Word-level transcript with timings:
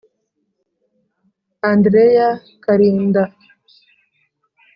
andreya 1.69 2.27
kalinda, 2.63 3.23